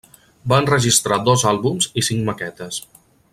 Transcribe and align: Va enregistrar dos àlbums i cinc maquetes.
Va 0.53 0.57
enregistrar 0.61 1.19
dos 1.27 1.43
àlbums 1.51 1.91
i 2.03 2.05
cinc 2.09 2.27
maquetes. 2.31 2.81